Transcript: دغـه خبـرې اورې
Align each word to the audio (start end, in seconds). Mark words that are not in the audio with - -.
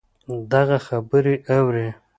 دغـه 0.51 0.77
خبـرې 0.87 1.33
اورې 1.55 1.87